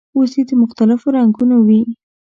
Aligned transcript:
وزې 0.17 0.41
د 0.49 0.51
مختلفو 0.61 1.07
رنګونو 1.17 1.55
وي 1.67 1.81